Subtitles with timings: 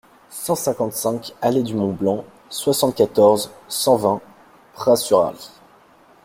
[0.31, 4.19] cent cinquante-cinq allée du Mont Blanc, soixante-quatorze, cent vingt,
[4.73, 5.51] Praz-sur-Arly